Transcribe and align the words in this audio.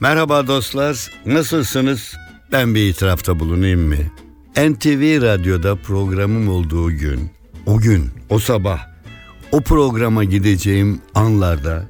Merhaba 0.00 0.46
dostlar, 0.46 1.10
nasılsınız? 1.26 2.14
Ben 2.52 2.74
bir 2.74 2.88
itirafta 2.88 3.40
bulunayım 3.40 3.80
mı? 3.80 3.96
NTV 4.56 5.22
Radyo'da 5.22 5.76
programım 5.76 6.48
olduğu 6.48 6.92
gün, 6.92 7.30
o 7.66 7.78
gün, 7.78 8.10
o 8.28 8.38
sabah, 8.38 8.86
o 9.52 9.60
programa 9.60 10.24
gideceğim 10.24 11.00
anlarda 11.14 11.84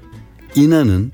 inanın 0.54 1.12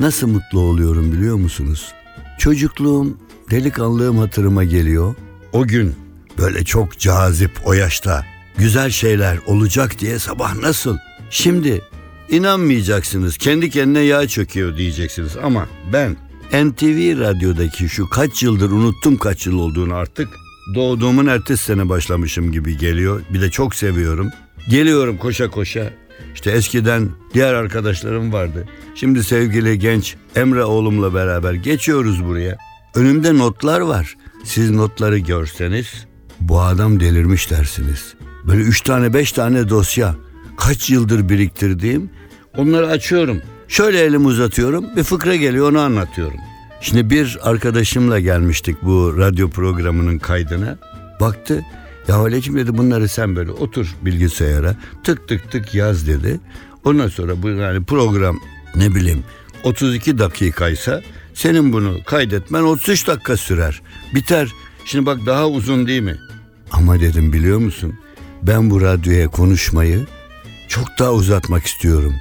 nasıl 0.00 0.26
mutlu 0.28 0.60
oluyorum 0.60 1.12
biliyor 1.12 1.36
musunuz? 1.36 1.92
Çocukluğum, 2.38 3.18
delikanlığım 3.50 4.18
hatırıma 4.18 4.64
geliyor. 4.64 5.14
O 5.52 5.66
gün 5.66 5.94
böyle 6.38 6.64
çok 6.64 6.98
cazip 6.98 7.50
o 7.64 7.72
yaşta 7.72 8.26
güzel 8.58 8.90
şeyler 8.90 9.38
olacak 9.46 9.98
diye 9.98 10.18
sabah 10.18 10.54
nasıl? 10.54 10.96
Şimdi 11.30 11.82
inanmayacaksınız 12.30 13.38
kendi 13.38 13.70
kendine 13.70 14.00
yağ 14.00 14.28
çöküyor 14.28 14.76
diyeceksiniz 14.76 15.36
ama 15.36 15.68
ben 15.92 16.16
NTV 16.52 17.20
radyodaki 17.20 17.88
şu 17.88 18.08
kaç 18.08 18.42
yıldır 18.42 18.70
unuttum 18.70 19.16
kaç 19.16 19.46
yıl 19.46 19.58
olduğunu 19.58 19.94
artık 19.94 20.28
doğduğumun 20.74 21.26
ertesi 21.26 21.64
sene 21.64 21.88
başlamışım 21.88 22.52
gibi 22.52 22.78
geliyor. 22.78 23.22
Bir 23.30 23.40
de 23.40 23.50
çok 23.50 23.74
seviyorum. 23.74 24.30
Geliyorum 24.68 25.16
koşa 25.16 25.50
koşa. 25.50 25.90
İşte 26.34 26.50
eskiden 26.50 27.08
diğer 27.34 27.54
arkadaşlarım 27.54 28.32
vardı. 28.32 28.68
Şimdi 28.94 29.24
sevgili 29.24 29.78
genç 29.78 30.16
Emre 30.36 30.64
oğlumla 30.64 31.14
beraber 31.14 31.52
geçiyoruz 31.52 32.24
buraya. 32.24 32.58
Önümde 32.94 33.38
notlar 33.38 33.80
var. 33.80 34.16
Siz 34.44 34.70
notları 34.70 35.18
görseniz 35.18 36.06
bu 36.40 36.60
adam 36.60 37.00
delirmiş 37.00 37.50
dersiniz. 37.50 38.14
Böyle 38.46 38.62
üç 38.62 38.80
tane 38.80 39.14
beş 39.14 39.32
tane 39.32 39.68
dosya. 39.68 40.16
Kaç 40.56 40.90
yıldır 40.90 41.28
biriktirdiğim. 41.28 42.10
Onları 42.56 42.86
açıyorum. 42.86 43.42
Şöyle 43.68 44.00
elimi 44.00 44.26
uzatıyorum. 44.26 44.84
Bir 44.96 45.02
fıkra 45.02 45.36
geliyor 45.36 45.70
onu 45.70 45.80
anlatıyorum. 45.80 46.38
Şimdi 46.80 47.10
bir 47.10 47.38
arkadaşımla 47.42 48.20
gelmiştik 48.20 48.82
bu 48.82 49.18
radyo 49.18 49.50
programının 49.50 50.18
kaydına. 50.18 50.78
Baktı. 51.20 51.64
Ya 52.08 52.18
Halecim 52.18 52.56
dedi 52.56 52.78
bunları 52.78 53.08
sen 53.08 53.36
böyle 53.36 53.50
otur 53.50 53.94
bilgisayara 54.02 54.76
tık 55.04 55.28
tık 55.28 55.52
tık 55.52 55.74
yaz 55.74 56.06
dedi. 56.06 56.40
Ondan 56.84 57.08
sonra 57.08 57.42
bu 57.42 57.48
yani 57.48 57.84
program 57.84 58.40
ne 58.76 58.94
bileyim 58.94 59.24
32 59.62 60.18
dakikaysa 60.18 61.02
senin 61.34 61.72
bunu 61.72 61.98
kaydetmen 62.06 62.62
33 62.62 63.06
dakika 63.06 63.36
sürer. 63.36 63.82
Biter. 64.14 64.48
Şimdi 64.84 65.06
bak 65.06 65.18
daha 65.26 65.48
uzun 65.48 65.86
değil 65.86 66.02
mi? 66.02 66.16
Ama 66.70 67.00
dedim 67.00 67.32
biliyor 67.32 67.58
musun? 67.58 67.98
Ben 68.42 68.70
bu 68.70 68.80
radyoya 68.80 69.28
konuşmayı 69.28 70.06
çok 70.68 70.86
daha 70.98 71.12
uzatmak 71.12 71.66
istiyorum. 71.66 72.14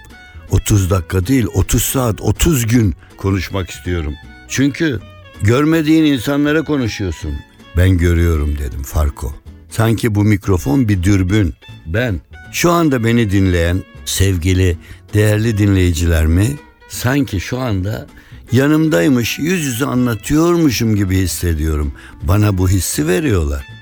30 0.52 0.90
dakika 0.90 1.28
değil 1.28 1.46
30 1.54 1.84
saat 1.84 2.22
30 2.22 2.68
gün 2.68 2.96
konuşmak 3.18 3.70
istiyorum. 3.70 4.14
Çünkü 4.48 5.00
görmediğin 5.42 6.04
insanlara 6.04 6.64
konuşuyorsun. 6.64 7.32
Ben 7.78 7.98
görüyorum 7.98 8.58
dedim 8.58 8.84
Farko. 8.84 9.36
Sanki 9.70 10.16
bu 10.16 10.24
mikrofon 10.24 10.90
bir 10.90 11.04
dürbün. 11.04 11.54
Ben 11.86 12.22
şu 12.52 12.72
anda 12.72 13.04
beni 13.04 13.32
dinleyen 13.32 13.84
sevgili 14.06 14.78
değerli 15.14 15.58
dinleyiciler 15.58 16.26
mi? 16.26 16.48
Sanki 16.90 17.40
şu 17.40 17.60
anda 17.60 18.08
yanımdaymış 18.52 19.40
yüz 19.40 19.66
yüze 19.66 19.86
anlatıyormuşum 19.86 20.96
gibi 20.96 21.18
hissediyorum. 21.18 21.94
Bana 22.24 22.58
bu 22.58 22.70
hissi 22.70 23.08
veriyorlar. 23.08 23.77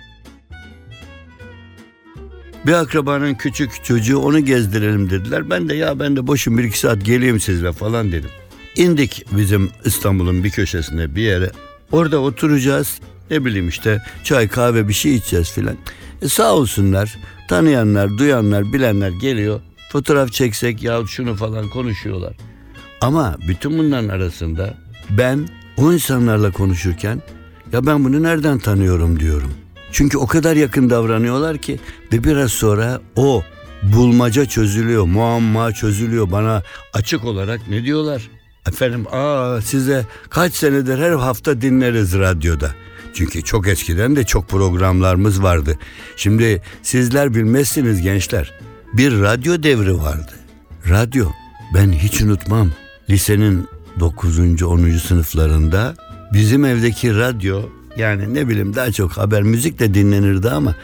Bir 2.65 2.73
akrabanın 2.73 3.33
küçük 3.33 3.83
çocuğu 3.83 4.19
onu 4.19 4.39
gezdirelim 4.39 5.09
dediler. 5.09 5.49
Ben 5.49 5.69
de 5.69 5.75
ya 5.75 5.99
ben 5.99 6.15
de 6.15 6.27
boşum 6.27 6.57
bir 6.57 6.63
iki 6.63 6.79
saat 6.79 7.05
geleyim 7.05 7.39
sizle 7.39 7.71
falan 7.71 8.11
dedim. 8.11 8.29
İndik 8.75 9.25
bizim 9.31 9.69
İstanbul'un 9.85 10.43
bir 10.43 10.49
köşesine 10.49 11.15
bir 11.15 11.21
yere. 11.21 11.51
Orada 11.91 12.19
oturacağız. 12.19 12.99
Ne 13.31 13.45
bileyim 13.45 13.69
işte 13.69 14.03
çay 14.23 14.47
kahve 14.47 14.87
bir 14.87 14.93
şey 14.93 15.15
içeceğiz 15.15 15.51
filan. 15.51 15.77
E 16.21 16.27
sağ 16.27 16.53
olsunlar 16.53 17.17
tanıyanlar 17.49 18.17
duyanlar 18.17 18.73
bilenler 18.73 19.09
geliyor. 19.09 19.61
Fotoğraf 19.91 20.31
çeksek 20.31 20.83
ya 20.83 21.01
şunu 21.07 21.35
falan 21.35 21.69
konuşuyorlar. 21.69 22.33
Ama 23.01 23.37
bütün 23.47 23.77
bunların 23.77 24.09
arasında 24.09 24.77
ben 25.09 25.47
o 25.77 25.93
insanlarla 25.93 26.51
konuşurken 26.51 27.21
ya 27.73 27.85
ben 27.85 28.03
bunu 28.03 28.23
nereden 28.23 28.59
tanıyorum 28.59 29.19
diyorum. 29.19 29.51
Çünkü 29.95 30.17
o 30.17 30.27
kadar 30.27 30.55
yakın 30.55 30.89
davranıyorlar 30.89 31.57
ki 31.57 31.79
ve 32.13 32.23
biraz 32.23 32.51
sonra 32.51 33.01
o 33.15 33.43
bulmaca 33.83 34.45
çözülüyor, 34.45 35.03
muamma 35.03 35.71
çözülüyor. 35.71 36.31
Bana 36.31 36.63
açık 36.93 37.25
olarak 37.25 37.67
ne 37.69 37.83
diyorlar? 37.83 38.29
Efendim 38.67 39.05
aa 39.11 39.61
size 39.61 40.05
kaç 40.29 40.53
senedir 40.53 40.99
her 40.99 41.11
hafta 41.11 41.61
dinleriz 41.61 42.13
radyoda. 42.13 42.71
Çünkü 43.13 43.43
çok 43.43 43.67
eskiden 43.67 44.15
de 44.15 44.23
çok 44.23 44.49
programlarımız 44.49 45.43
vardı. 45.43 45.79
Şimdi 46.17 46.61
sizler 46.83 47.33
bilmezsiniz 47.33 48.01
gençler. 48.01 48.53
Bir 48.93 49.21
radyo 49.21 49.63
devri 49.63 49.97
vardı. 49.97 50.33
Radyo 50.89 51.25
ben 51.73 51.91
hiç 51.91 52.21
unutmam. 52.21 52.71
Lisenin 53.09 53.67
9. 53.99 54.39
10. 54.63 54.91
sınıflarında 54.91 55.95
bizim 56.33 56.65
evdeki 56.65 57.15
radyo 57.15 57.61
yani 57.97 58.33
ne 58.33 58.49
bileyim 58.49 58.75
daha 58.75 58.91
çok 58.91 59.11
haber 59.11 59.43
müzik 59.43 59.79
de 59.79 59.93
dinlenirdi 59.93 60.49
ama 60.49 60.75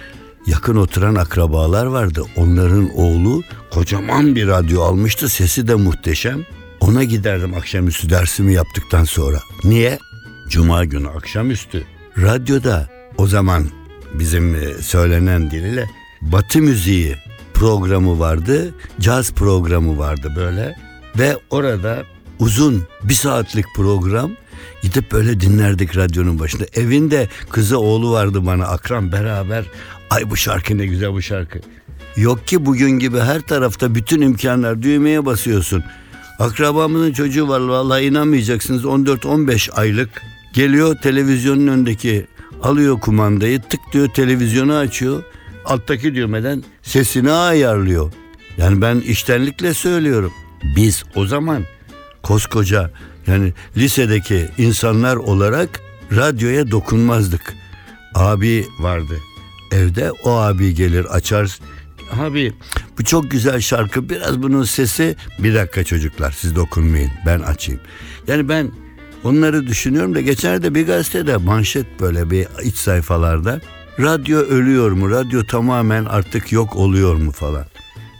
yakın 0.45 0.75
oturan 0.75 1.15
akrabalar 1.15 1.85
vardı. 1.85 2.23
Onların 2.35 2.89
oğlu 2.95 3.43
kocaman 3.71 4.35
bir 4.35 4.47
radyo 4.47 4.81
almıştı. 4.81 5.29
Sesi 5.29 5.67
de 5.67 5.75
muhteşem. 5.75 6.45
Ona 6.79 7.03
giderdim 7.03 7.53
akşamüstü 7.53 8.09
dersimi 8.09 8.53
yaptıktan 8.53 9.03
sonra. 9.03 9.39
Niye? 9.63 9.99
Cuma 10.49 10.85
günü 10.85 11.09
akşamüstü. 11.09 11.83
Radyoda 12.17 12.89
o 13.17 13.27
zaman 13.27 13.65
bizim 14.13 14.55
e, 14.55 14.73
söylenen 14.73 15.51
diliyle 15.51 15.89
Batı 16.21 16.59
müziği 16.59 17.15
programı 17.53 18.19
vardı. 18.19 18.73
Caz 18.99 19.33
programı 19.33 19.97
vardı 19.97 20.33
böyle. 20.35 20.75
Ve 21.17 21.37
orada 21.49 22.03
uzun 22.39 22.83
bir 23.03 23.13
saatlik 23.13 23.65
program 23.75 24.31
gidip 24.81 25.11
böyle 25.11 25.41
dinlerdik 25.41 25.97
radyonun 25.97 26.39
başında. 26.39 26.63
Evinde 26.73 27.27
kızı 27.49 27.79
oğlu 27.79 28.11
vardı 28.11 28.45
bana 28.45 28.65
akran 28.65 29.11
beraber. 29.11 29.65
Ay 30.09 30.29
bu 30.29 30.37
şarkı 30.37 30.77
ne 30.77 30.85
güzel 30.85 31.13
bu 31.13 31.21
şarkı. 31.21 31.59
Yok 32.17 32.47
ki 32.47 32.65
bugün 32.65 32.91
gibi 32.91 33.19
her 33.19 33.41
tarafta 33.41 33.95
bütün 33.95 34.21
imkanlar 34.21 34.81
düğmeye 34.81 35.25
basıyorsun. 35.25 35.83
Akrabamızın 36.39 37.13
çocuğu 37.13 37.47
var 37.47 37.59
vallahi 37.59 38.03
inanmayacaksınız 38.03 38.83
14-15 38.83 39.71
aylık 39.71 40.09
geliyor 40.53 40.95
televizyonun 40.95 41.67
önündeki 41.67 42.27
alıyor 42.63 42.99
kumandayı 42.99 43.61
tık 43.61 43.79
diyor 43.93 44.09
televizyonu 44.09 44.75
açıyor. 44.75 45.23
Alttaki 45.65 46.15
düğmeden 46.15 46.63
sesini 46.81 47.31
ayarlıyor. 47.31 48.13
Yani 48.57 48.81
ben 48.81 48.99
iştenlikle 48.99 49.73
söylüyorum. 49.73 50.33
Biz 50.75 51.03
o 51.15 51.25
zaman 51.25 51.63
koskoca 52.23 52.91
yani 53.27 53.53
lisedeki 53.77 54.49
insanlar 54.57 55.15
olarak 55.15 55.81
radyoya 56.11 56.71
dokunmazdık. 56.71 57.53
Abi 58.15 58.67
vardı 58.79 59.17
evde 59.71 60.11
o 60.11 60.31
abi 60.31 60.73
gelir 60.73 61.05
açar. 61.05 61.59
Abi 62.19 62.53
bu 62.99 63.03
çok 63.03 63.31
güzel 63.31 63.61
şarkı 63.61 64.09
biraz 64.09 64.43
bunun 64.43 64.63
sesi 64.63 65.15
bir 65.39 65.55
dakika 65.55 65.83
çocuklar 65.83 66.31
siz 66.31 66.55
dokunmayın 66.55 67.11
ben 67.25 67.39
açayım. 67.39 67.81
Yani 68.27 68.49
ben 68.49 68.71
onları 69.23 69.67
düşünüyorum 69.67 70.15
da 70.15 70.21
geçen 70.21 70.75
bir 70.75 70.87
gazetede 70.87 71.37
manşet 71.37 71.99
böyle 71.99 72.31
bir 72.31 72.47
iç 72.63 72.75
sayfalarda 72.75 73.61
radyo 73.99 74.39
ölüyor 74.39 74.91
mu 74.91 75.11
radyo 75.11 75.43
tamamen 75.43 76.05
artık 76.05 76.51
yok 76.51 76.75
oluyor 76.75 77.15
mu 77.15 77.31
falan. 77.31 77.65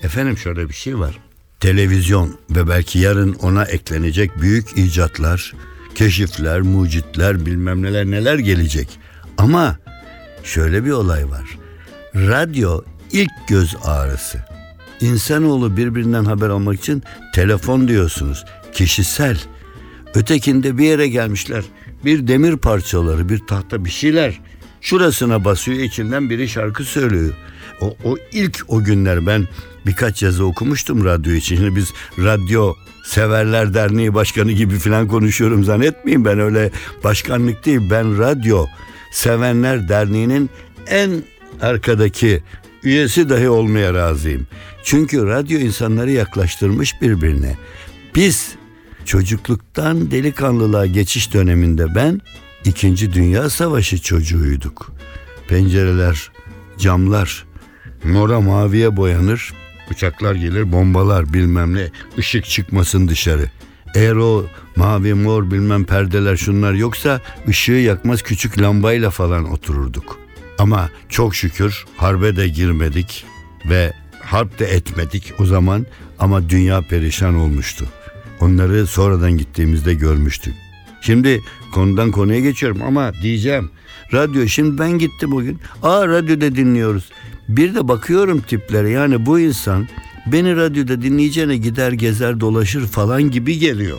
Efendim 0.04 0.38
şöyle 0.38 0.70
bir 0.70 0.74
şey 0.74 1.00
var 1.00 1.20
televizyon 1.62 2.38
ve 2.50 2.68
belki 2.68 3.00
yarın 3.00 3.34
ona 3.34 3.64
eklenecek 3.64 4.42
büyük 4.42 4.78
icatlar 4.78 5.54
keşifler, 5.96 6.62
mucitler, 6.62 7.46
bilmem 7.46 7.82
neler 7.82 8.06
neler 8.06 8.40
gelecek. 8.40 9.00
Ama 9.38 9.78
şöyle 10.44 10.86
bir 10.86 10.92
olay 10.92 11.30
var. 11.30 11.58
Radyo 12.16 12.82
ilk 13.12 13.32
göz 13.48 13.76
ağrısı. 13.84 14.40
İnsanoğlu 15.02 15.78
birbirinden 15.78 16.26
haber 16.26 16.50
almak 16.50 16.80
için 16.80 17.04
telefon 17.34 17.88
diyorsunuz. 17.88 18.46
Kişisel. 18.74 19.38
Ötekinde 20.16 20.78
bir 20.78 20.86
yere 20.86 21.08
gelmişler. 21.08 21.64
Bir 22.06 22.28
demir 22.28 22.58
parçaları, 22.58 23.30
bir 23.30 23.40
tahta 23.40 23.86
bir 23.86 23.90
şeyler. 23.90 24.40
Şurasına 24.82 25.46
basıyor 25.46 25.80
içinden 25.80 26.30
biri 26.30 26.50
şarkı 26.50 26.84
söylüyor. 26.84 27.34
O, 27.82 27.96
o 28.04 28.18
ilk 28.32 28.66
o 28.68 28.84
günler 28.84 29.26
ben 29.26 29.48
birkaç 29.86 30.24
yazı 30.24 30.46
okumuştum 30.46 31.06
radyo 31.06 31.34
için. 31.34 31.56
Şimdi 31.56 31.76
biz 31.76 31.94
radyo 32.20 32.74
severler 33.06 33.74
derneği 33.74 34.14
başkanı 34.14 34.52
gibi 34.52 34.80
falan 34.80 35.08
konuşuyorum 35.08 35.64
zannetmeyin. 35.64 36.26
Ben 36.26 36.40
öyle 36.40 36.72
başkanlık 37.04 37.66
değil 37.66 37.82
ben 37.90 38.18
radyo 38.18 38.66
sevenler 39.12 39.90
derneğinin 39.90 40.50
en 40.88 41.24
arkadaki 41.62 42.44
üyesi 42.84 43.30
dahi 43.30 43.50
olmaya 43.50 43.94
razıyım. 43.94 44.48
Çünkü 44.84 45.28
radyo 45.28 45.60
insanları 45.60 46.12
yaklaştırmış 46.12 47.02
birbirine. 47.02 47.58
Biz 48.16 48.56
çocukluktan 49.06 50.12
delikanlılığa 50.12 50.86
geçiş 50.86 51.34
döneminde 51.34 51.96
ben 51.96 52.22
İkinci 52.66 53.14
Dünya 53.14 53.50
Savaşı 53.50 54.02
çocuğuyduk. 54.02 54.92
Pencereler, 55.48 56.32
camlar 56.78 57.46
mora 58.04 58.42
maviye 58.42 58.98
boyanır. 58.98 59.54
Uçaklar 59.92 60.36
gelir, 60.36 60.72
bombalar 60.72 61.34
bilmem 61.34 61.76
ne, 61.76 61.90
ışık 62.18 62.46
çıkmasın 62.46 63.08
dışarı. 63.08 63.50
Eğer 63.96 64.16
o 64.16 64.46
mavi 64.76 65.14
mor 65.14 65.52
bilmem 65.52 65.86
perdeler 65.86 66.38
şunlar 66.38 66.74
yoksa 66.74 67.22
ışığı 67.48 67.72
yakmaz 67.72 68.22
küçük 68.22 68.62
lambayla 68.62 69.10
falan 69.10 69.52
otururduk. 69.52 70.20
Ama 70.60 70.90
çok 71.10 71.36
şükür 71.36 71.86
harbe 71.98 72.36
de 72.36 72.48
girmedik 72.48 73.26
ve 73.70 73.94
harp 74.22 74.60
de 74.60 74.66
etmedik 74.66 75.34
o 75.40 75.46
zaman 75.46 75.86
ama 76.20 76.50
dünya 76.50 76.82
perişan 76.82 77.36
olmuştu. 77.36 77.86
Onları 78.40 78.88
sonradan 78.88 79.38
gittiğimizde 79.38 79.94
görmüştük. 79.94 80.54
Şimdi 81.02 81.42
konudan 81.74 82.12
konuya 82.12 82.40
geçiyorum 82.40 82.82
ama 82.82 83.14
diyeceğim. 83.22 83.72
Radyo 84.14 84.48
şimdi 84.48 84.78
ben 84.78 84.92
gittim 84.92 85.32
bugün. 85.32 85.60
Aa 85.84 86.08
radyoda 86.08 86.56
dinliyoruz. 86.56 87.10
Bir 87.58 87.76
de 87.76 87.88
bakıyorum 87.88 88.42
tiplere 88.42 88.90
yani 88.90 89.26
bu 89.26 89.40
insan 89.40 89.88
beni 90.26 90.56
radyoda 90.56 91.02
dinleyeceğine 91.02 91.58
gider 91.58 91.92
gezer 91.92 92.40
dolaşır 92.40 92.88
falan 92.88 93.32
gibi 93.32 93.60
geliyor. 93.60 93.98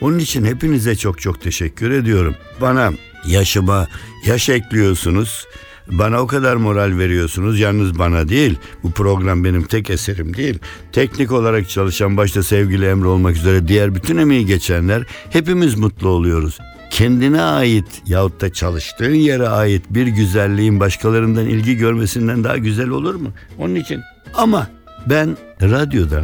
Onun 0.00 0.18
için 0.18 0.44
hepinize 0.44 0.96
çok 0.96 1.20
çok 1.20 1.40
teşekkür 1.40 1.90
ediyorum. 1.90 2.34
Bana 2.60 2.92
yaşıma 3.26 3.88
yaş 4.26 4.48
ekliyorsunuz. 4.48 5.46
Bana 5.92 6.20
o 6.20 6.26
kadar 6.26 6.56
moral 6.56 6.98
veriyorsunuz. 6.98 7.60
Yalnız 7.60 7.98
bana 7.98 8.28
değil. 8.28 8.58
Bu 8.82 8.90
program 8.90 9.44
benim 9.44 9.62
tek 9.62 9.90
eserim 9.90 10.36
değil. 10.36 10.58
Teknik 10.92 11.32
olarak 11.32 11.68
çalışan 11.68 12.16
başta 12.16 12.42
sevgili 12.42 12.86
Emre 12.86 13.08
olmak 13.08 13.36
üzere 13.36 13.68
diğer 13.68 13.94
bütün 13.94 14.16
emeği 14.16 14.46
geçenler 14.46 15.06
hepimiz 15.30 15.74
mutlu 15.74 16.08
oluyoruz. 16.08 16.58
Kendine 16.90 17.42
ait 17.42 18.02
yahut 18.06 18.40
da 18.40 18.52
çalıştığın 18.52 19.14
yere 19.14 19.48
ait 19.48 19.82
bir 19.90 20.06
güzelliğin 20.06 20.80
başkalarından 20.80 21.46
ilgi 21.46 21.76
görmesinden 21.76 22.44
daha 22.44 22.56
güzel 22.56 22.88
olur 22.88 23.14
mu? 23.14 23.32
Onun 23.58 23.74
için. 23.74 24.00
Ama 24.34 24.68
ben 25.06 25.36
radyoda 25.62 26.22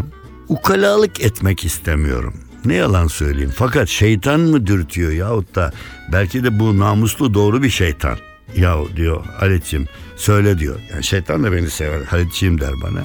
ukalalık 0.48 1.20
etmek 1.20 1.64
istemiyorum. 1.64 2.34
Ne 2.64 2.74
yalan 2.74 3.06
söyleyeyim. 3.06 3.52
Fakat 3.54 3.88
şeytan 3.88 4.40
mı 4.40 4.66
dürtüyor 4.66 5.12
yahut 5.12 5.54
da 5.54 5.72
belki 6.12 6.44
de 6.44 6.58
bu 6.58 6.78
namuslu 6.78 7.34
doğru 7.34 7.62
bir 7.62 7.70
şeytan. 7.70 8.16
Yahu 8.56 8.88
diyor 8.96 9.24
Halit'ciğim 9.24 9.86
söyle 10.16 10.58
diyor. 10.58 10.76
Yani 10.92 11.04
şeytan 11.04 11.44
da 11.44 11.52
beni 11.52 11.70
sever 11.70 12.02
Halit'ciğim 12.02 12.60
der 12.60 12.72
bana. 12.82 13.04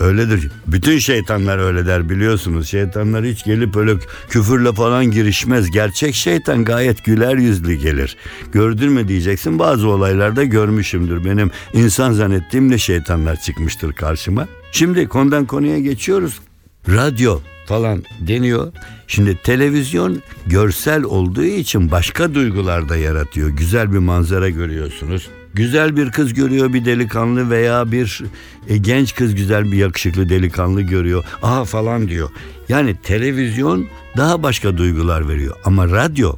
Öyledir. 0.00 0.50
Bütün 0.66 0.98
şeytanlar 0.98 1.58
öyle 1.58 1.86
der 1.86 2.08
biliyorsunuz. 2.08 2.68
Şeytanlar 2.68 3.24
hiç 3.24 3.44
gelip 3.44 3.76
öyle 3.76 3.94
küfürle 4.28 4.72
falan 4.72 5.10
girişmez. 5.10 5.70
Gerçek 5.70 6.14
şeytan 6.14 6.64
gayet 6.64 7.04
güler 7.04 7.36
yüzlü 7.36 7.74
gelir. 7.74 8.16
Gördün 8.52 8.92
mü 8.92 9.08
diyeceksin. 9.08 9.58
Bazı 9.58 9.88
olaylarda 9.88 10.44
görmüşümdür. 10.44 11.24
Benim 11.24 11.50
insan 11.72 12.12
zannettiğim 12.12 12.72
de 12.72 12.78
şeytanlar 12.78 13.40
çıkmıştır 13.40 13.92
karşıma. 13.92 14.48
Şimdi 14.72 15.08
konudan 15.08 15.46
konuya 15.46 15.78
geçiyoruz. 15.78 16.40
Radyo 16.88 17.40
falan 17.66 18.04
deniyor. 18.20 18.72
Şimdi 19.06 19.36
televizyon 19.42 20.22
görsel 20.46 21.02
olduğu 21.02 21.44
için 21.44 21.90
başka 21.90 22.34
duygular 22.34 22.88
da 22.88 22.96
yaratıyor. 22.96 23.48
Güzel 23.48 23.92
bir 23.92 23.98
manzara 23.98 24.48
görüyorsunuz. 24.48 25.28
Güzel 25.54 25.96
bir 25.96 26.10
kız 26.10 26.34
görüyor 26.34 26.72
bir 26.72 26.84
delikanlı 26.84 27.50
veya 27.50 27.92
bir 27.92 28.22
e, 28.68 28.76
genç 28.76 29.14
kız 29.14 29.34
güzel 29.34 29.64
bir 29.64 29.76
yakışıklı 29.76 30.28
delikanlı 30.28 30.82
görüyor. 30.82 31.24
Aha 31.42 31.64
falan 31.64 32.08
diyor. 32.08 32.30
Yani 32.68 32.96
televizyon 33.02 33.86
daha 34.16 34.42
başka 34.42 34.76
duygular 34.76 35.28
veriyor. 35.28 35.56
Ama 35.64 35.88
radyo, 35.88 36.36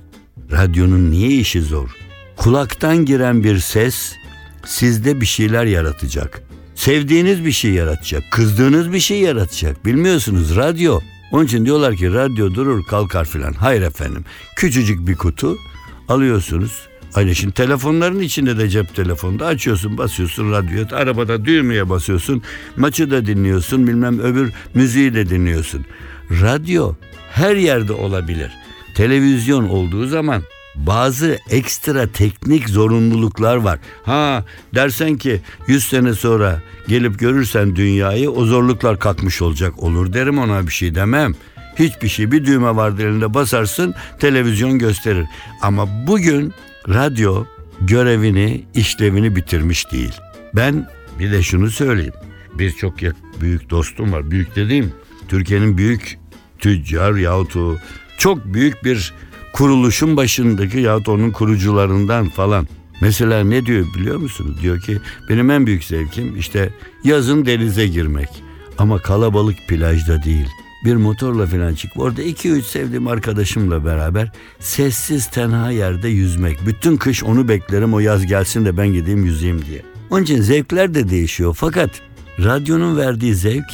radyonun 0.52 1.10
niye 1.10 1.28
işi 1.28 1.62
zor? 1.62 1.88
Kulaktan 2.36 3.04
giren 3.04 3.44
bir 3.44 3.58
ses 3.58 4.12
sizde 4.66 5.20
bir 5.20 5.26
şeyler 5.26 5.64
yaratacak. 5.64 6.42
Sevdiğiniz 6.82 7.44
bir 7.44 7.52
şey 7.52 7.70
yaratacak, 7.70 8.22
kızdığınız 8.30 8.92
bir 8.92 9.00
şey 9.00 9.20
yaratacak. 9.20 9.84
Bilmiyorsunuz 9.84 10.56
radyo. 10.56 11.00
Onun 11.32 11.44
için 11.44 11.64
diyorlar 11.64 11.96
ki 11.96 12.14
radyo 12.14 12.54
durur 12.54 12.84
kalkar 12.84 13.24
filan. 13.24 13.52
Hayır 13.52 13.82
efendim. 13.82 14.24
Küçücük 14.56 15.06
bir 15.06 15.16
kutu 15.16 15.58
alıyorsunuz. 16.08 16.88
Aynı 17.14 17.34
şimdi 17.34 17.54
telefonların 17.54 18.20
içinde 18.20 18.58
de 18.58 18.68
cep 18.68 18.94
telefonda 18.94 19.46
açıyorsun 19.46 19.98
basıyorsun 19.98 20.52
radyoya 20.52 20.86
arabada 20.92 21.44
düğmeye 21.44 21.90
basıyorsun 21.90 22.42
maçı 22.76 23.10
da 23.10 23.26
dinliyorsun 23.26 23.86
bilmem 23.86 24.20
öbür 24.20 24.52
müziği 24.74 25.14
de 25.14 25.30
dinliyorsun. 25.30 25.84
Radyo 26.30 26.94
her 27.30 27.56
yerde 27.56 27.92
olabilir. 27.92 28.50
Televizyon 28.96 29.68
olduğu 29.68 30.06
zaman 30.06 30.42
bazı 30.74 31.38
ekstra 31.50 32.06
teknik 32.06 32.68
zorunluluklar 32.68 33.56
var. 33.56 33.78
Ha 34.02 34.44
dersen 34.74 35.16
ki 35.16 35.40
100 35.66 35.84
sene 35.84 36.14
sonra 36.14 36.62
gelip 36.88 37.18
görürsen 37.18 37.76
dünyayı 37.76 38.30
o 38.30 38.44
zorluklar 38.44 38.98
kalkmış 38.98 39.42
olacak 39.42 39.82
olur 39.82 40.12
derim 40.12 40.38
ona 40.38 40.66
bir 40.66 40.72
şey 40.72 40.94
demem. 40.94 41.34
Hiçbir 41.78 42.08
şey 42.08 42.32
bir 42.32 42.46
düğme 42.46 42.76
vardır 42.76 43.04
elinde 43.04 43.34
basarsın 43.34 43.94
televizyon 44.18 44.78
gösterir. 44.78 45.26
Ama 45.62 46.06
bugün 46.06 46.52
radyo 46.88 47.44
görevini 47.80 48.64
işlevini 48.74 49.36
bitirmiş 49.36 49.92
değil. 49.92 50.14
Ben 50.54 50.88
bir 51.18 51.32
de 51.32 51.42
şunu 51.42 51.70
söyleyeyim. 51.70 52.14
Birçok 52.54 52.94
büyük 53.40 53.70
dostum 53.70 54.12
var. 54.12 54.30
Büyük 54.30 54.56
dediğim 54.56 54.92
Türkiye'nin 55.28 55.78
büyük 55.78 56.18
tüccar 56.58 57.12
yahut 57.14 57.56
çok 58.18 58.44
büyük 58.54 58.84
bir 58.84 59.14
kuruluşun 59.52 60.16
başındaki 60.16 60.78
yahut 60.78 61.08
onun 61.08 61.30
kurucularından 61.30 62.28
falan. 62.28 62.68
Mesela 63.00 63.44
ne 63.44 63.66
diyor 63.66 63.86
biliyor 63.94 64.16
musunuz? 64.16 64.56
Diyor 64.62 64.80
ki 64.80 64.98
benim 65.28 65.50
en 65.50 65.66
büyük 65.66 65.84
zevkim 65.84 66.36
işte 66.36 66.70
yazın 67.04 67.46
denize 67.46 67.86
girmek. 67.86 68.28
Ama 68.78 68.98
kalabalık 68.98 69.56
plajda 69.68 70.22
değil. 70.22 70.48
Bir 70.84 70.94
motorla 70.94 71.46
falan 71.46 71.74
çıkıp 71.74 72.00
orada 72.00 72.22
iki 72.22 72.50
üç 72.50 72.64
sevdiğim 72.64 73.08
arkadaşımla 73.08 73.84
beraber 73.84 74.32
sessiz 74.60 75.26
tenha 75.26 75.70
yerde 75.70 76.08
yüzmek. 76.08 76.66
Bütün 76.66 76.96
kış 76.96 77.24
onu 77.24 77.48
beklerim 77.48 77.94
o 77.94 77.98
yaz 78.00 78.26
gelsin 78.26 78.64
de 78.64 78.76
ben 78.76 78.88
gideyim 78.88 79.24
yüzeyim 79.24 79.64
diye. 79.66 79.82
Onun 80.10 80.22
için 80.22 80.42
zevkler 80.42 80.94
de 80.94 81.10
değişiyor 81.10 81.56
fakat 81.58 81.90
radyonun 82.38 82.96
verdiği 82.96 83.34
zevk 83.34 83.72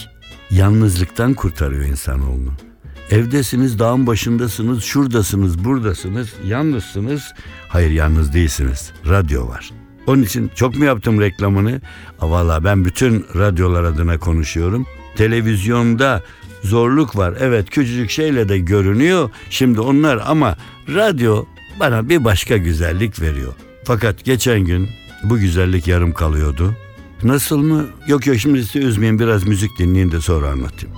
yalnızlıktan 0.50 1.34
kurtarıyor 1.34 1.84
insanoğlunu. 1.84 2.67
Evdesiniz, 3.10 3.78
dağın 3.78 4.06
başındasınız, 4.06 4.82
şuradasınız, 4.82 5.64
buradasınız, 5.64 6.28
yalnızsınız. 6.44 7.22
Hayır 7.68 7.90
yalnız 7.90 8.34
değilsiniz. 8.34 8.92
Radyo 9.08 9.48
var. 9.48 9.70
Onun 10.06 10.22
için 10.22 10.50
çok 10.54 10.76
mu 10.76 10.84
yaptım 10.84 11.20
reklamını? 11.20 11.80
Valla 12.20 12.64
ben 12.64 12.84
bütün 12.84 13.26
radyolar 13.34 13.84
adına 13.84 14.18
konuşuyorum. 14.18 14.86
Televizyonda 15.16 16.22
zorluk 16.62 17.16
var. 17.16 17.34
Evet 17.40 17.70
küçücük 17.70 18.10
şeyle 18.10 18.48
de 18.48 18.58
görünüyor. 18.58 19.30
Şimdi 19.50 19.80
onlar 19.80 20.22
ama 20.26 20.56
radyo 20.88 21.44
bana 21.80 22.08
bir 22.08 22.24
başka 22.24 22.56
güzellik 22.56 23.20
veriyor. 23.20 23.52
Fakat 23.84 24.24
geçen 24.24 24.60
gün 24.60 24.88
bu 25.24 25.38
güzellik 25.38 25.88
yarım 25.88 26.12
kalıyordu. 26.12 26.74
Nasıl 27.22 27.58
mı? 27.58 27.86
Yok 28.06 28.26
yok 28.26 28.36
şimdi 28.38 28.64
sizi 28.64 28.86
üzmeyin 28.86 29.18
biraz 29.18 29.46
müzik 29.46 29.78
dinleyin 29.78 30.12
de 30.12 30.20
sonra 30.20 30.48
anlatayım. 30.48 30.96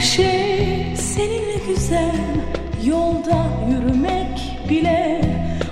Her 0.00 0.06
şey 0.06 0.96
seninle 0.96 1.56
güzel 1.68 2.16
Yolda 2.84 3.46
yürümek 3.70 4.58
bile 4.68 5.20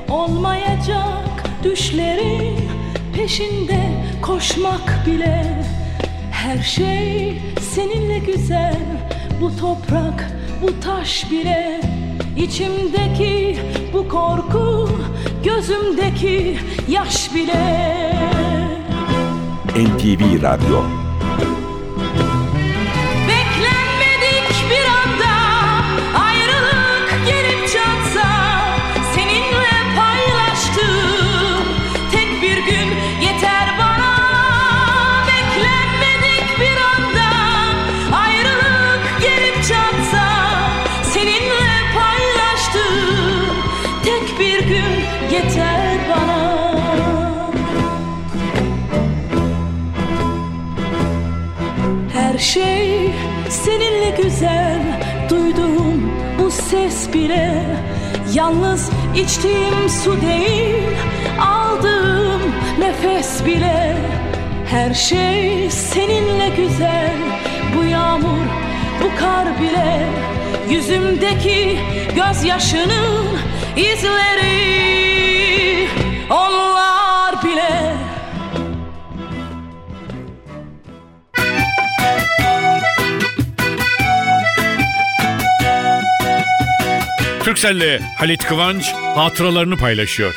Olmayacak. 0.09 1.45
Düşlerin 1.65 2.57
Peşinde 3.15 3.81
koşmak 4.23 5.07
bile 5.07 5.65
Her 6.31 6.63
şey 6.63 7.43
seninle 7.61 8.19
güzel. 8.19 8.77
Bu 9.41 9.57
toprak, 9.57 10.33
bu 10.63 10.81
taş 10.81 11.31
bile 11.31 11.81
içimdeki 12.37 13.59
bu 13.93 14.09
korku, 14.09 14.89
gözümdeki 15.45 16.59
yaş 16.89 17.35
bile. 17.35 18.13
NTV 19.77 20.43
Radyo 20.43 21.08
Her 52.39 52.43
şey. 52.43 53.11
Seninle 53.49 54.11
güzel 54.23 54.83
Duyduğum 55.31 56.13
bu 56.39 56.51
ses 56.51 57.13
bile 57.13 57.65
Yalnız 58.35 58.91
içtiğim 59.17 59.89
su 59.89 60.21
değil 60.21 60.89
Aldığım 61.41 62.41
nefes 62.79 63.47
bile. 63.47 63.97
Her 64.71 64.95
şey 64.95 65.71
seninle 65.71 66.49
güzel 66.57 67.17
Bu 67.77 67.85
yağmur, 67.85 68.47
bu 69.03 69.21
kar 69.21 69.49
bile. 69.61 70.07
Yüzümdeki 70.71 71.79
gözyaşının 72.17 73.27
izleri 73.77 74.59
Onlar 76.31 76.68
Türkcell'le 87.59 88.01
Halit 88.19 88.45
Kıvanç 88.45 88.93
hatıralarını 88.93 89.77
paylaşıyor. 89.77 90.35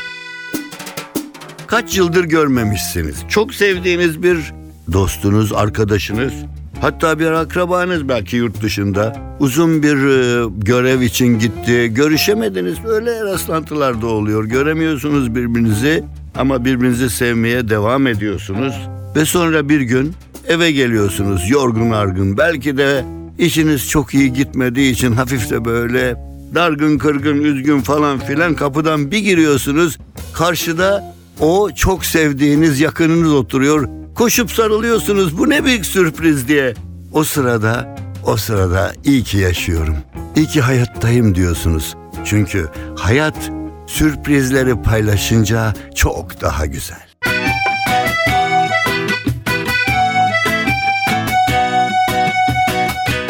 Kaç 1.68 1.98
yıldır 1.98 2.24
görmemişsiniz. 2.24 3.16
Çok 3.30 3.54
sevdiğiniz 3.54 4.24
bir 4.24 4.54
dostunuz, 4.94 5.54
arkadaşınız, 5.54 6.34
hatta 6.82 7.20
bir 7.20 7.32
akrabanız 7.32 8.10
belki 8.10 8.36
yurt 8.36 8.62
dışında 8.62 9.16
uzun 9.40 9.84
bir 9.84 9.96
e, 9.96 10.50
görev 10.58 11.01
için 11.01 11.40
gitti. 11.40 11.92
Görüşemediniz. 11.94 12.84
Böyle 12.84 13.22
rastlantılar 13.22 14.01
da 14.01 14.08
oluyor. 14.08 14.44
Göremiyorsunuz 14.46 15.36
birbirinizi 15.36 16.04
ama 16.36 16.66
birbirinizi 16.66 17.10
sevmeye 17.10 17.70
devam 17.70 18.08
ediyorsunuz. 18.08 18.74
Ve 19.16 19.25
sonra 19.25 19.70
bir 19.70 19.82
gün 19.82 20.13
eve 20.48 20.72
geliyorsunuz 20.72 21.50
yorgun 21.50 21.92
argın. 21.92 22.38
Belki 22.38 22.78
de 22.78 23.06
işiniz 23.38 23.90
çok 23.90 24.13
iyi 24.13 24.34
gitmediği 24.34 24.92
için 24.92 25.12
hafif 25.12 25.50
de 25.50 25.66
böyle 25.66 26.31
dargın 26.55 26.98
kırgın 26.98 27.43
üzgün 27.43 27.81
falan 27.81 28.20
filan 28.20 28.55
kapıdan 28.55 29.12
bir 29.12 29.17
giriyorsunuz. 29.20 29.98
Karşıda 30.34 31.15
o 31.39 31.70
çok 31.75 32.05
sevdiğiniz 32.05 32.79
yakınınız 32.79 33.34
oturuyor. 33.34 33.89
Koşup 34.15 34.51
sarılıyorsunuz. 34.51 35.38
Bu 35.38 35.50
ne 35.50 35.65
büyük 35.65 35.86
sürpriz 35.86 36.48
diye. 36.48 36.74
O 37.13 37.24
sırada, 37.24 37.96
o 38.25 38.38
sırada 38.38 38.93
iyi 39.03 39.24
ki 39.24 39.38
yaşıyorum. 39.38 39.98
İyi 40.36 40.48
ki 40.48 40.62
hayattayım 40.62 41.36
diyorsunuz. 41.36 41.96
Çünkü 42.25 42.70
hayat 42.98 43.51
sürprizleri 43.88 44.81
paylaşınca 44.81 45.74
çok 45.96 46.41
daha 46.41 46.65
güzel. 46.65 47.12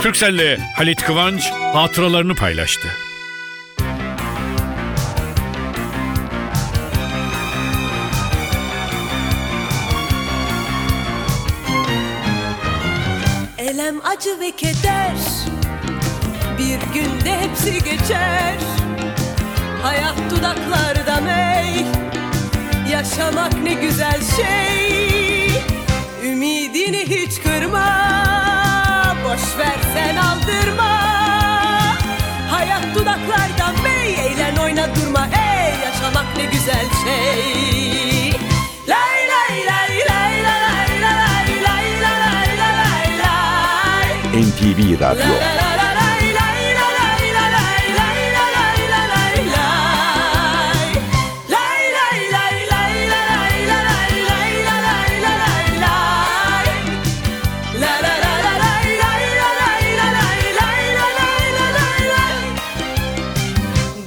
Türkcell'le 0.01 0.57
Halit 0.75 1.01
Kıvanç 1.01 1.51
hatıralarını 1.73 2.35
paylaştı. 2.35 2.87
Ve 14.41 14.51
keder 14.51 15.15
Bir 16.57 16.93
günde 16.93 17.39
hepsi 17.39 17.83
geçer. 17.83 18.55
Hayat 19.83 20.15
dudaklarda 20.29 21.21
mey. 21.21 21.86
Yaşamak 22.91 23.53
ne 23.63 23.74
güzel 23.74 24.21
şey. 24.36 25.48
Ümidini 26.24 27.05
hiç 27.05 27.41
kırma. 27.41 27.88
Boş 29.25 29.60
ver 29.60 29.79
sen 29.93 30.15
aldırma. 30.15 31.00
Hayat 32.51 32.95
dudaklarda 32.95 33.81
mey. 33.83 34.13
Eğlen 34.13 34.55
oyna 34.55 34.95
durma. 34.95 35.27
Ey 35.27 35.74
Yaşamak 35.86 36.38
ne 36.38 36.45
güzel 36.45 36.86
şey 37.05 38.20
NTV 44.62 45.00
Radyo. 45.00 45.25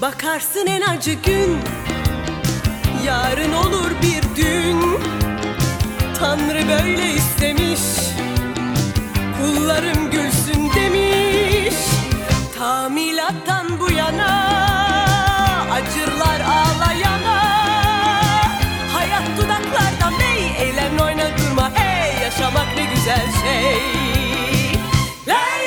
Bakarsın 0.02 0.66
en 0.66 0.80
acı 0.80 1.12
gün 1.12 1.58
Yarın 3.06 3.52
olur 3.52 3.90
bir 4.02 4.36
dün 4.36 4.80
Tanrı 6.18 6.68
böyle 6.68 7.12
istemiş 7.14 7.80
Kullarım 9.40 9.93
lay 23.06 23.20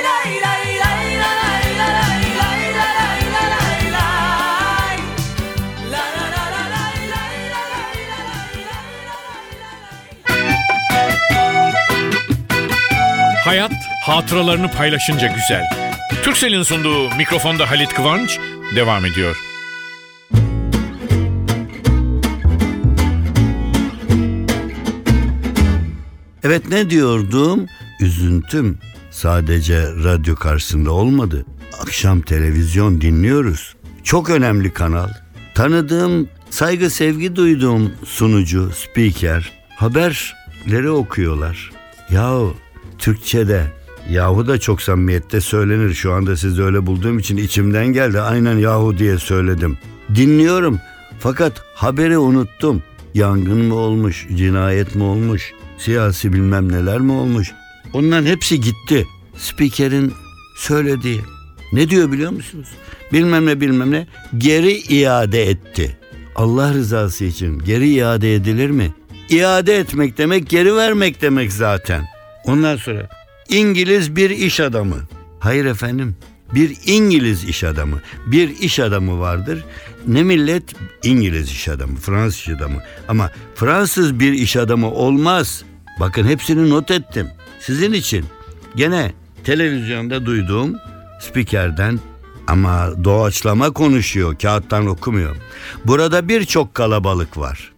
lay 0.06 0.77
Hayat 13.46 13.72
hatıralarını 14.03 14.72
paylaşınca 14.72 15.27
güzel. 15.27 15.63
Türkcell'in 16.24 16.63
sunduğu 16.63 17.15
mikrofonda 17.15 17.70
Halit 17.70 17.94
Kıvanç 17.94 18.39
devam 18.75 19.06
ediyor. 19.06 19.38
Evet 26.44 26.70
ne 26.70 26.89
diyordum? 26.89 27.65
Üzüntüm 28.01 28.77
sadece 29.12 29.82
radyo 29.82 30.36
karşısında 30.36 30.91
olmadı. 30.91 31.46
Akşam 31.82 32.22
televizyon 32.22 33.01
dinliyoruz. 33.01 33.75
Çok 34.03 34.29
önemli 34.29 34.74
kanal. 34.74 35.10
Tanıdığım, 35.56 36.27
saygı 36.50 36.89
sevgi 36.89 37.36
duyduğum 37.36 37.91
sunucu, 38.06 38.72
spiker 38.75 39.53
haberleri 39.75 40.89
okuyorlar. 40.89 41.72
Yahu 42.12 42.56
Türkçe'de 42.98 43.63
yahu 44.10 44.48
da 44.48 44.60
çok 44.60 44.82
samimiyette 44.82 45.41
söylenir. 45.41 45.94
Şu 45.94 46.13
anda 46.13 46.38
sizi 46.38 46.63
öyle 46.63 46.86
bulduğum 46.86 47.20
için 47.20 47.38
içimden 47.38 47.88
geldi. 47.88 48.22
Aynen 48.22 48.58
yahu 48.58 48.98
diye 48.98 49.17
söyledim. 49.17 49.77
Dinliyorum 50.15 50.79
fakat 51.20 51.63
haberi 51.75 52.17
unuttum. 52.17 52.84
Yangın 53.13 53.65
mı 53.65 53.75
olmuş, 53.75 54.27
cinayet 54.36 54.96
mi 54.96 55.03
olmuş, 55.03 55.53
siyasi 55.77 56.34
bilmem 56.34 56.72
neler 56.72 57.00
mi 57.00 57.12
olmuş. 57.12 57.51
Onların 57.93 58.25
hepsi 58.25 58.62
gitti. 58.62 59.07
Spikerin 59.38 60.13
söylediği. 60.57 61.22
Ne 61.74 61.89
diyor 61.89 62.12
biliyor 62.12 62.31
musunuz? 62.31 62.67
Bilmem 63.13 63.46
ne 63.46 63.62
bilmem 63.62 63.91
ne 63.91 64.07
geri 64.38 64.72
iade 64.77 65.50
etti. 65.50 65.98
Allah 66.36 66.74
rızası 66.74 67.25
için 67.25 67.60
geri 67.60 67.89
iade 67.89 68.36
edilir 68.36 68.69
mi? 68.69 68.93
İade 69.29 69.77
etmek 69.77 70.17
demek 70.17 70.50
geri 70.50 70.75
vermek 70.75 71.22
demek 71.22 71.53
zaten. 71.53 72.05
Ondan 72.46 72.77
sonra 72.77 73.10
İngiliz 73.50 74.15
bir 74.15 74.29
iş 74.29 74.60
adamı 74.60 74.98
Hayır 75.39 75.65
efendim. 75.65 76.15
Bir 76.55 76.77
İngiliz 76.86 77.43
iş 77.43 77.63
adamı, 77.63 78.01
bir 78.25 78.60
iş 78.60 78.79
adamı 78.79 79.19
vardır. 79.19 79.63
Ne 80.07 80.24
millet 80.24 80.63
İngiliz 81.03 81.51
iş 81.51 81.67
adamı, 81.67 81.96
Fransız 81.96 82.39
iş 82.39 82.50
adamı. 82.50 82.84
Ama 83.07 83.31
Fransız 83.55 84.19
bir 84.19 84.34
iş 84.34 84.55
adamı 84.55 84.91
olmaz. 84.91 85.63
Bakın 85.99 86.23
hepsini 86.27 86.69
not 86.69 86.91
ettim. 86.91 87.27
Sizin 87.59 87.93
için. 87.93 88.25
Gene 88.75 89.11
televizyonda 89.43 90.25
duyduğum 90.25 90.75
spikerden 91.21 91.99
ama 92.47 92.89
doğaçlama 93.03 93.71
konuşuyor, 93.71 94.35
kağıttan 94.39 94.87
okumuyor. 94.87 95.35
Burada 95.85 96.27
birçok 96.27 96.75
kalabalık 96.75 97.37
var. 97.37 97.71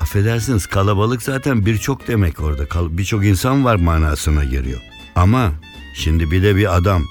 Affedersiniz 0.00 0.66
kalabalık 0.66 1.22
zaten 1.22 1.66
birçok 1.66 2.08
demek 2.08 2.40
orada. 2.40 2.98
Birçok 2.98 3.24
insan 3.24 3.64
var 3.64 3.76
manasına 3.76 4.44
geliyor. 4.44 4.80
Ama 5.16 5.52
şimdi 5.94 6.30
bir 6.30 6.42
de 6.42 6.56
bir 6.56 6.76
adam, 6.76 7.04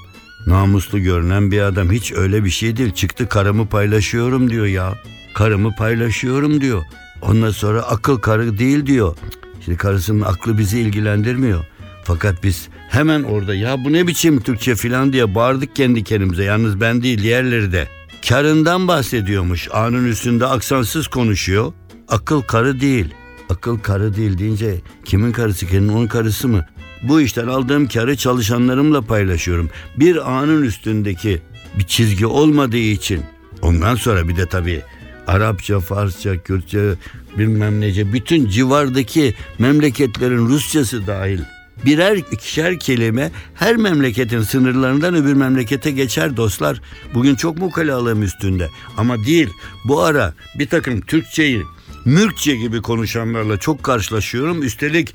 namuslu 0.48 1.00
görünen 1.00 1.52
bir 1.52 1.62
adam 1.62 1.92
hiç 1.92 2.12
öyle 2.12 2.44
bir 2.44 2.50
şey 2.50 2.78
değil. 2.78 2.92
Çıktı 2.94 3.30
karımı 3.30 3.68
paylaşıyorum 3.68 4.50
diyor 4.50 4.66
ya. 4.66 4.94
Karımı 5.36 5.76
paylaşıyorum 5.76 6.62
diyor. 6.62 6.84
Ondan 7.22 7.52
sonra 7.52 7.82
akıl 7.82 8.18
karı 8.18 8.58
değil 8.58 8.86
diyor. 8.86 9.18
Şimdi 9.66 9.78
karısının 9.78 10.22
aklı 10.22 10.58
bizi 10.58 10.80
ilgilendirmiyor. 10.80 11.66
Fakat 12.04 12.44
biz 12.44 12.68
hemen 12.90 13.24
orada 13.24 13.56
ya 13.56 13.86
bu 13.86 13.94
ne 13.94 14.08
biçim 14.08 14.42
Türkçe 14.42 14.76
filan 14.76 15.14
diye 15.14 15.36
bağırdık 15.36 15.76
kendi 15.76 16.04
kendimize. 16.04 16.44
Yalnız 16.44 16.82
ben 16.82 17.04
değil 17.04 17.24
diğerleri 17.24 17.72
de. 17.72 17.88
Karından 18.30 18.88
bahsediyormuş. 18.88 19.70
Anın 19.74 20.06
üstünde 20.08 20.46
aksansız 20.46 21.08
konuşuyor. 21.08 21.74
Akıl 22.08 22.42
karı 22.42 22.82
değil. 22.82 23.14
Akıl 23.50 23.80
karı 23.80 24.16
değil 24.16 24.38
deyince 24.38 24.82
kimin 25.06 25.32
karısı 25.32 25.68
kimin 25.68 25.88
onun 25.90 26.08
karısı 26.08 26.48
mı? 26.48 26.66
Bu 27.04 27.22
işten 27.22 27.48
aldığım 27.48 27.88
karı 27.88 28.18
çalışanlarımla 28.18 29.02
paylaşıyorum. 29.02 29.70
Bir 29.98 30.32
anın 30.32 30.64
üstündeki 30.64 31.42
bir 31.80 31.84
çizgi 31.84 32.26
olmadığı 32.26 32.78
için. 32.78 33.22
Ondan 33.62 33.96
sonra 33.96 34.28
bir 34.28 34.38
de 34.38 34.46
tabii 34.46 34.82
Arapça, 35.28 35.80
Farsça, 35.80 36.38
Kürtçe 36.38 36.94
bilmem 37.38 37.82
nece 37.82 38.14
bütün 38.14 38.50
civardaki 38.50 39.36
memleketlerin 39.60 40.48
Rusçası 40.48 41.08
dahil 41.08 41.40
birer 41.86 42.18
ikişer 42.32 42.80
kelime 42.80 43.32
her 43.56 43.76
memleketin 43.76 44.42
sınırlarından 44.42 45.16
öbür 45.16 45.34
memlekete 45.34 45.92
geçer 45.92 46.38
dostlar. 46.38 46.82
Bugün 47.14 47.36
çok 47.36 47.58
mukalalığım 47.58 48.24
üstünde 48.24 48.70
ama 48.98 49.26
değil 49.26 49.50
bu 49.86 50.02
ara 50.02 50.34
bir 50.60 50.68
takım 50.68 51.02
Türkçeyi 51.02 51.64
Mürkçe 52.06 52.56
gibi 52.56 52.82
konuşanlarla 52.82 53.58
çok 53.58 53.84
karşılaşıyorum. 53.84 54.64
Üstelik 54.64 55.14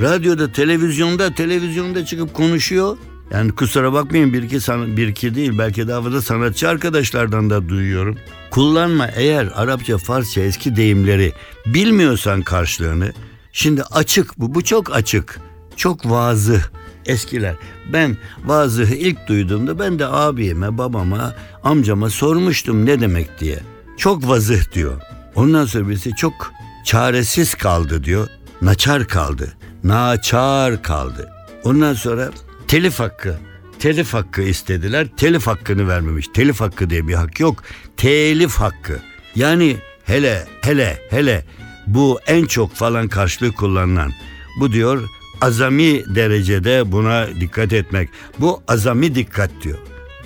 radyoda, 0.00 0.52
televizyonda, 0.52 1.34
televizyonda 1.34 2.06
çıkıp 2.06 2.34
konuşuyor. 2.34 2.96
Yani 3.32 3.52
kusura 3.52 3.92
bakmayın 3.92 4.32
bir 4.32 4.42
iki, 4.42 4.60
san- 4.60 4.96
bir 4.96 5.08
iki 5.08 5.34
değil 5.34 5.58
belki 5.58 5.88
daha 5.88 6.12
da 6.12 6.22
sanatçı 6.22 6.68
arkadaşlardan 6.68 7.50
da 7.50 7.68
duyuyorum. 7.68 8.18
Kullanma 8.50 9.06
eğer 9.06 9.48
Arapça, 9.54 9.98
Farsça 9.98 10.40
eski 10.40 10.76
deyimleri 10.76 11.32
bilmiyorsan 11.66 12.42
karşılığını. 12.42 13.12
Şimdi 13.52 13.82
açık 13.82 14.38
bu, 14.38 14.54
bu 14.54 14.64
çok 14.64 14.96
açık. 14.96 15.40
Çok 15.76 16.10
vazı 16.10 16.60
eskiler. 17.06 17.54
Ben 17.92 18.16
vazıhı 18.44 18.94
ilk 18.94 19.28
duyduğumda 19.28 19.78
ben 19.78 19.98
de 19.98 20.06
abime, 20.06 20.78
babama, 20.78 21.34
amcama 21.64 22.10
sormuştum 22.10 22.86
ne 22.86 23.00
demek 23.00 23.40
diye. 23.40 23.58
Çok 23.98 24.28
vazıh 24.28 24.72
diyor. 24.72 25.00
Ondan 25.34 25.64
sonra 25.66 25.88
birisi 25.88 26.10
çok 26.16 26.52
çaresiz 26.84 27.54
kaldı 27.54 28.04
diyor. 28.04 28.28
Naçar 28.62 29.08
kaldı. 29.08 29.52
Naçar 29.84 30.82
kaldı. 30.82 31.30
Ondan 31.64 31.94
sonra 31.94 32.30
telif 32.72 33.00
hakkı. 33.00 33.38
Telif 33.78 34.14
hakkı 34.14 34.42
istediler. 34.42 35.06
Telif 35.16 35.46
hakkını 35.46 35.88
vermemiş. 35.88 36.26
Telif 36.34 36.60
hakkı 36.60 36.90
diye 36.90 37.08
bir 37.08 37.14
hak 37.14 37.40
yok. 37.40 37.62
Telif 37.96 38.54
hakkı. 38.54 38.98
Yani 39.34 39.76
hele 40.04 40.46
hele 40.62 40.98
hele 41.10 41.44
bu 41.86 42.20
en 42.26 42.44
çok 42.44 42.74
falan 42.74 43.08
karşılığı 43.08 43.52
kullanılan. 43.52 44.12
Bu 44.60 44.72
diyor 44.72 45.08
azami 45.40 46.14
derecede 46.14 46.92
buna 46.92 47.28
dikkat 47.40 47.72
etmek. 47.72 48.08
Bu 48.38 48.62
azami 48.68 49.14
dikkat 49.14 49.50
diyor. 49.62 49.78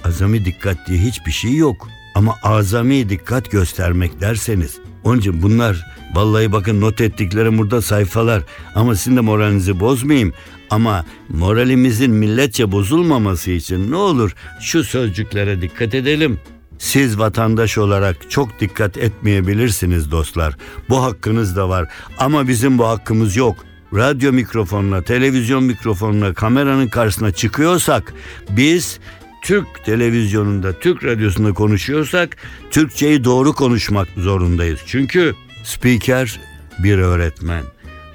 Azami 0.04 0.44
dikkat 0.44 0.88
diye 0.88 0.98
hiçbir 0.98 1.32
şey 1.32 1.56
yok. 1.56 1.88
Ama 2.14 2.36
azami 2.42 3.08
dikkat 3.08 3.50
göstermek 3.50 4.20
derseniz. 4.20 4.78
Onun 5.04 5.18
için 5.18 5.42
bunlar 5.42 5.86
vallahi 6.14 6.52
bakın 6.52 6.80
not 6.80 7.00
ettiklerim 7.00 7.58
burada 7.58 7.82
sayfalar. 7.82 8.42
Ama 8.74 8.94
sizin 8.94 9.16
de 9.16 9.20
moralinizi 9.20 9.80
bozmayayım. 9.80 10.32
Ama 10.70 11.04
moralimizin 11.28 12.10
milletçe 12.10 12.72
bozulmaması 12.72 13.50
için 13.50 13.90
ne 13.90 13.96
olur 13.96 14.34
şu 14.60 14.84
sözcüklere 14.84 15.62
dikkat 15.62 15.94
edelim. 15.94 16.40
Siz 16.78 17.18
vatandaş 17.18 17.78
olarak 17.78 18.30
çok 18.30 18.60
dikkat 18.60 18.96
etmeyebilirsiniz 18.96 20.10
dostlar. 20.10 20.56
Bu 20.88 21.02
hakkınız 21.02 21.56
da 21.56 21.68
var. 21.68 21.88
Ama 22.18 22.48
bizim 22.48 22.78
bu 22.78 22.86
hakkımız 22.86 23.36
yok 23.36 23.56
radyo 23.94 24.32
mikrofonuna, 24.32 25.02
televizyon 25.02 25.64
mikrofonuna, 25.64 26.34
kameranın 26.34 26.88
karşısına 26.88 27.32
çıkıyorsak 27.32 28.14
biz 28.50 28.98
Türk 29.42 29.84
televizyonunda, 29.84 30.72
Türk 30.72 31.04
radyosunda 31.04 31.52
konuşuyorsak 31.52 32.36
Türkçeyi 32.70 33.24
doğru 33.24 33.52
konuşmak 33.52 34.08
zorundayız. 34.16 34.80
Çünkü 34.86 35.34
spiker 35.64 36.40
bir 36.78 36.98
öğretmen, 36.98 37.64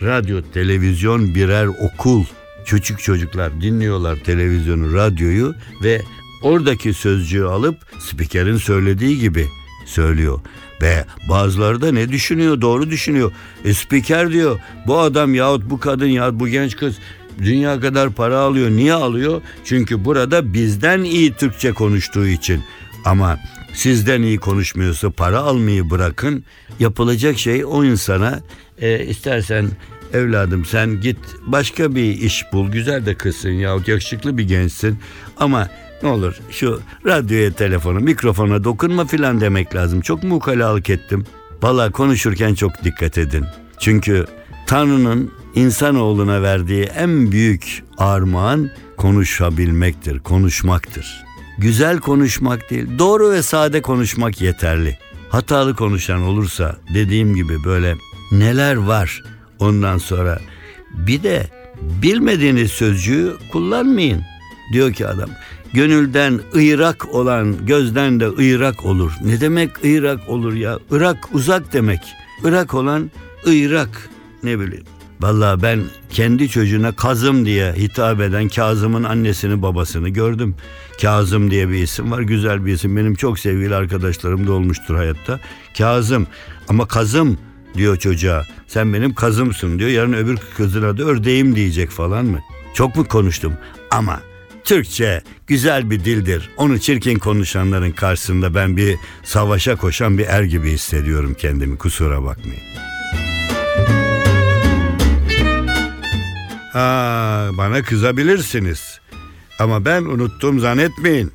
radyo, 0.01 0.41
televizyon 0.53 1.35
birer 1.35 1.65
okul. 1.65 2.25
Küçük 2.65 2.99
çocuklar 2.99 3.61
dinliyorlar 3.61 4.15
televizyonu, 4.15 4.93
radyoyu 4.93 5.55
ve 5.83 6.01
oradaki 6.41 6.93
sözcüğü 6.93 7.43
alıp 7.43 7.75
spikerin 7.99 8.57
söylediği 8.57 9.19
gibi 9.19 9.47
söylüyor. 9.85 10.39
Ve 10.81 11.05
bazıları 11.29 11.81
da 11.81 11.91
ne 11.91 12.09
düşünüyor? 12.09 12.61
Doğru 12.61 12.89
düşünüyor. 12.89 13.31
E, 13.65 13.73
spiker 13.73 14.31
diyor 14.31 14.59
bu 14.87 14.99
adam 14.99 15.35
yahut 15.35 15.69
bu 15.69 15.79
kadın 15.79 16.07
yahut 16.07 16.39
bu 16.39 16.47
genç 16.47 16.75
kız 16.75 16.95
dünya 17.39 17.79
kadar 17.79 18.09
para 18.09 18.37
alıyor. 18.39 18.69
Niye 18.69 18.93
alıyor? 18.93 19.41
Çünkü 19.65 20.05
burada 20.05 20.53
bizden 20.53 21.03
iyi 21.03 21.33
Türkçe 21.33 21.71
konuştuğu 21.71 22.27
için. 22.27 22.63
Ama 23.05 23.39
sizden 23.73 24.21
iyi 24.21 24.37
konuşmuyorsa 24.37 25.09
para 25.09 25.39
almayı 25.39 25.89
bırakın. 25.89 26.43
Yapılacak 26.79 27.39
şey 27.39 27.65
o 27.65 27.83
insana 27.83 28.39
e, 28.81 29.05
istersen 29.05 29.69
evladım 30.13 30.65
sen 30.65 31.01
git 31.01 31.17
başka 31.47 31.95
bir 31.95 32.03
iş 32.03 32.45
bul. 32.53 32.71
Güzel 32.71 33.05
de 33.05 33.15
kızsın 33.15 33.49
yahut 33.49 33.87
yakışıklı 33.87 34.37
bir 34.37 34.47
gençsin. 34.47 34.99
Ama 35.37 35.69
ne 36.03 36.09
olur 36.09 36.39
şu 36.51 36.81
radyoya 37.05 37.51
telefonu 37.51 37.99
mikrofona 37.99 38.63
dokunma 38.63 39.05
filan 39.05 39.41
demek 39.41 39.75
lazım. 39.75 40.01
Çok 40.01 40.23
mukalalık 40.23 40.89
ettim. 40.89 41.25
Valla 41.61 41.91
konuşurken 41.91 42.53
çok 42.53 42.83
dikkat 42.83 43.17
edin. 43.17 43.45
Çünkü 43.79 44.25
Tanrı'nın 44.67 45.31
insanoğluna 45.55 46.41
verdiği 46.41 46.83
en 46.83 47.31
büyük 47.31 47.83
armağan 47.97 48.69
konuşabilmektir, 48.97 50.19
konuşmaktır. 50.19 51.23
Güzel 51.57 51.99
konuşmak 51.99 52.69
değil, 52.69 52.87
doğru 52.99 53.31
ve 53.31 53.43
sade 53.43 53.81
konuşmak 53.81 54.41
yeterli. 54.41 54.97
Hatalı 55.29 55.75
konuşan 55.75 56.21
olursa 56.21 56.77
dediğim 56.93 57.35
gibi 57.35 57.63
böyle 57.63 57.95
neler 58.31 58.75
var 58.75 59.23
ondan 59.61 59.97
sonra 59.97 60.39
bir 60.91 61.23
de 61.23 61.47
bilmediğiniz 61.81 62.71
sözcüğü 62.71 63.33
kullanmayın 63.51 64.21
diyor 64.73 64.93
ki 64.93 65.07
adam. 65.07 65.29
Gönülden 65.73 66.39
ıyrak 66.55 67.15
olan 67.15 67.65
gözden 67.65 68.19
de 68.19 68.29
ıyrak 68.37 68.85
olur. 68.85 69.11
Ne 69.25 69.41
demek 69.41 69.83
ıyrak 69.83 70.29
olur 70.29 70.53
ya? 70.53 70.79
Irak 70.91 71.29
uzak 71.33 71.73
demek. 71.73 71.99
Irak 72.43 72.73
olan 72.73 73.11
ıyrak 73.47 74.09
ne 74.43 74.59
bileyim. 74.59 74.85
Vallahi 75.21 75.61
ben 75.61 75.83
kendi 76.09 76.49
çocuğuna 76.49 76.91
Kazım 76.91 77.45
diye 77.45 77.73
hitap 77.73 78.21
eden 78.21 78.49
Kazım'ın 78.49 79.03
annesini 79.03 79.61
babasını 79.61 80.09
gördüm. 80.09 80.55
Kazım 81.01 81.51
diye 81.51 81.69
bir 81.69 81.83
isim 81.83 82.11
var. 82.11 82.21
Güzel 82.21 82.65
bir 82.65 82.73
isim. 82.73 82.97
Benim 82.97 83.15
çok 83.15 83.39
sevgili 83.39 83.75
arkadaşlarım 83.75 84.47
da 84.47 84.51
olmuştur 84.51 84.95
hayatta. 84.95 85.39
Kazım 85.77 86.27
ama 86.67 86.87
Kazım 86.87 87.37
diyor 87.73 87.97
çocuğa. 87.97 88.45
Sen 88.67 88.93
benim 88.93 89.13
kazımsın 89.13 89.79
diyor. 89.79 89.89
Yarın 89.89 90.13
öbür 90.13 90.37
kızın 90.57 90.83
adı 90.83 91.05
ördeğim 91.05 91.55
diyecek 91.55 91.89
falan 91.89 92.25
mı? 92.25 92.39
Çok 92.73 92.95
mu 92.95 93.07
konuştum? 93.07 93.53
Ama 93.91 94.21
Türkçe 94.63 95.21
güzel 95.47 95.89
bir 95.89 96.05
dildir. 96.05 96.49
Onu 96.57 96.79
çirkin 96.79 97.19
konuşanların 97.19 97.91
karşısında 97.91 98.55
ben 98.55 98.77
bir 98.77 98.97
savaşa 99.23 99.75
koşan 99.75 100.17
bir 100.17 100.25
er 100.25 100.43
gibi 100.43 100.71
hissediyorum 100.71 101.35
kendimi. 101.39 101.77
Kusura 101.77 102.23
bakmayın. 102.23 102.61
Ha, 106.73 107.49
bana 107.53 107.81
kızabilirsiniz. 107.81 108.99
Ama 109.59 109.85
ben 109.85 110.01
unuttum 110.01 110.59
zannetmeyin. 110.59 111.31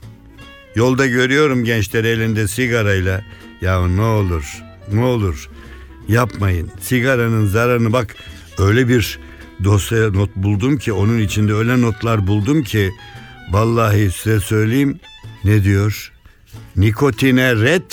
Yolda 0.74 1.06
görüyorum 1.06 1.64
gençleri 1.64 2.06
elinde 2.08 2.48
sigarayla. 2.48 3.24
Ya 3.60 3.86
ne 3.88 4.02
olur, 4.02 4.62
ne 4.92 5.04
olur 5.04 5.48
yapmayın. 6.08 6.70
Sigaranın 6.80 7.46
zararını 7.46 7.92
bak 7.92 8.16
öyle 8.58 8.88
bir 8.88 9.18
dosya 9.64 10.10
not 10.10 10.36
buldum 10.36 10.78
ki 10.78 10.92
onun 10.92 11.18
içinde 11.18 11.54
öyle 11.54 11.80
notlar 11.80 12.26
buldum 12.26 12.62
ki 12.62 12.92
Vallahi 13.50 14.10
size 14.10 14.40
söyleyeyim 14.40 15.00
ne 15.44 15.64
diyor? 15.64 16.12
Nikotine 16.76 17.56
red, 17.56 17.90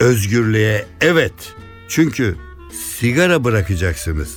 özgürlüğe 0.00 0.86
evet. 1.00 1.54
Çünkü 1.88 2.36
sigara 2.72 3.44
bırakacaksınız. 3.44 4.36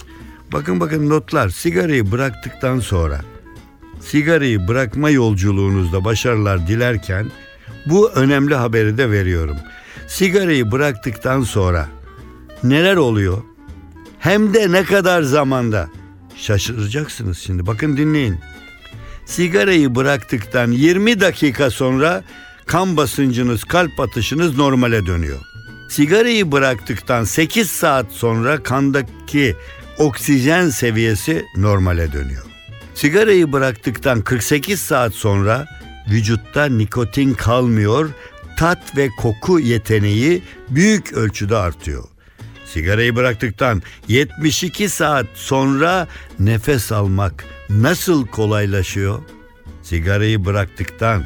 Bakın 0.54 0.80
bakın 0.80 1.10
notlar 1.10 1.50
sigarayı 1.50 2.12
bıraktıktan 2.12 2.80
sonra 2.80 3.22
sigarayı 4.02 4.68
bırakma 4.68 5.10
yolculuğunuzda 5.10 6.06
başarılar 6.06 6.68
dilerken 6.68 7.32
bu 7.86 8.12
önemli 8.12 8.56
haberi 8.56 8.98
de 8.98 9.12
veriyorum. 9.12 9.58
Sigarayı 10.08 10.72
bıraktıktan 10.72 11.42
sonra 11.42 11.88
neler 12.64 12.96
oluyor? 12.96 13.38
Hem 14.20 14.54
de 14.54 14.72
ne 14.72 14.84
kadar 14.84 15.22
zamanda? 15.22 15.90
Şaşıracaksınız 16.36 17.38
şimdi. 17.38 17.68
Bakın 17.68 17.98
dinleyin. 17.98 18.40
Sigarayı 19.26 19.96
bıraktıktan 19.96 20.72
20 20.72 21.20
dakika 21.20 21.72
sonra 21.72 22.24
kan 22.66 22.98
basıncınız, 22.98 23.64
kalp 23.64 24.00
atışınız 24.00 24.58
normale 24.58 25.06
dönüyor. 25.06 25.40
Sigarayı 25.90 26.52
bıraktıktan 26.52 27.24
8 27.24 27.72
saat 27.72 28.12
sonra 28.12 28.64
kandaki 28.64 29.56
oksijen 29.98 30.70
seviyesi 30.70 31.46
normale 31.58 32.12
dönüyor. 32.12 32.46
Sigarayı 32.94 33.52
bıraktıktan 33.54 34.22
48 34.22 34.82
saat 34.82 35.14
sonra 35.14 35.68
vücutta 36.12 36.66
nikotin 36.66 37.34
kalmıyor, 37.34 38.10
tat 38.58 38.98
ve 38.98 39.10
koku 39.18 39.60
yeteneği 39.60 40.44
büyük 40.70 41.14
ölçüde 41.14 41.58
artıyor. 41.58 42.04
Sigarayı 42.74 43.16
bıraktıktan 43.16 43.82
72 44.08 44.90
saat 44.90 45.26
sonra 45.36 46.08
nefes 46.40 46.92
almak 46.92 47.46
nasıl 47.70 48.28
kolaylaşıyor? 48.28 49.20
Sigarayı 49.84 50.46
bıraktıktan 50.46 51.24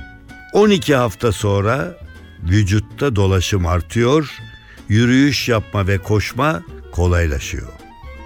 12 0.53 0.95
hafta 0.95 1.31
sonra 1.31 1.97
vücutta 2.43 3.15
dolaşım 3.15 3.65
artıyor, 3.65 4.29
yürüyüş 4.89 5.49
yapma 5.49 5.87
ve 5.87 5.97
koşma 5.97 6.63
kolaylaşıyor. 6.91 7.67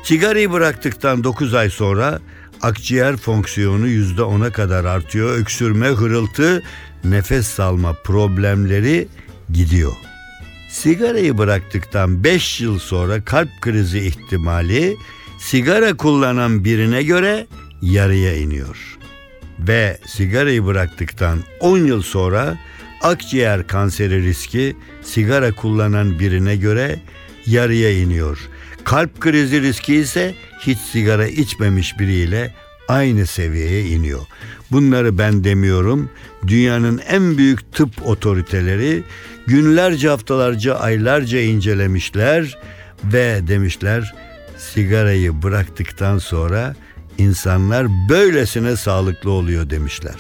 Sigarayı 0.04 0.52
bıraktıktan 0.52 1.24
9 1.24 1.54
ay 1.54 1.70
sonra 1.70 2.20
akciğer 2.62 3.18
fonksiyonu 3.18 3.88
%10'a 3.88 4.52
kadar 4.52 4.86
artıyor. 4.86 5.38
Öksürme, 5.38 5.88
hırıltı, 5.88 6.64
nefes 7.04 7.48
salma 7.48 7.94
problemleri 7.94 9.08
gidiyor. 9.54 10.09
Sigarayı 10.70 11.38
bıraktıktan 11.38 12.24
5 12.24 12.62
yıl 12.62 12.80
sonra 12.80 13.26
kalp 13.26 13.50
krizi 13.62 14.00
ihtimali 14.00 14.98
sigara 15.40 15.98
kullanan 15.98 16.66
birine 16.66 17.04
göre 17.04 17.48
yarıya 17.82 18.36
iniyor. 18.36 18.98
Ve 19.60 19.98
sigarayı 20.08 20.66
bıraktıktan 20.66 21.40
10 21.60 21.78
yıl 21.78 22.02
sonra 22.02 22.58
akciğer 23.02 23.68
kanseri 23.68 24.24
riski 24.24 24.76
sigara 25.02 25.52
kullanan 25.52 26.20
birine 26.20 26.56
göre 26.56 27.00
yarıya 27.46 27.92
iniyor. 27.92 28.40
Kalp 28.84 29.20
krizi 29.20 29.62
riski 29.62 29.96
ise 29.96 30.36
hiç 30.60 30.78
sigara 30.78 31.28
içmemiş 31.28 32.00
biriyle 32.00 32.54
aynı 32.88 33.26
seviyeye 33.26 33.86
iniyor. 33.86 34.22
Bunları 34.72 35.18
ben 35.18 35.44
demiyorum. 35.44 36.10
Dünyanın 36.48 37.02
en 37.10 37.38
büyük 37.38 37.74
tıp 37.74 38.08
otoriteleri 38.08 39.04
günlerce, 39.50 40.10
haftalarca, 40.10 40.76
aylarca 40.76 41.42
incelemişler 41.42 42.58
ve 43.04 43.48
demişler 43.48 44.14
sigarayı 44.58 45.42
bıraktıktan 45.42 46.18
sonra 46.18 46.76
insanlar 47.18 47.88
böylesine 48.10 48.76
sağlıklı 48.76 49.32
oluyor 49.32 49.70
demişler. 49.70 50.16